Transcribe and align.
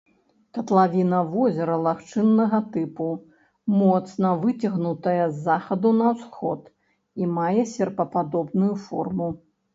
Катлавіна 0.57 1.17
возера 1.33 1.75
лагчыннага 1.87 2.61
тыпу, 2.77 3.09
моцна 3.81 4.33
выцягнутая 4.47 5.15
з 5.29 5.35
захаду 5.49 5.93
на 6.01 6.09
ўсход 6.17 6.61
і 7.23 7.31
мае 7.37 7.61
серпападобную 7.77 8.73
форму. 8.89 9.31